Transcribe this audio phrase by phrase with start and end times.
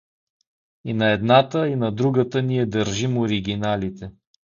[0.93, 4.11] И на едната, и на другата ние държим оригиналите.